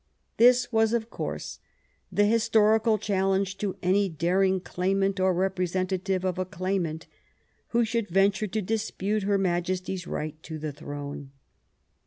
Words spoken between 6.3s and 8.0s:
a claimant who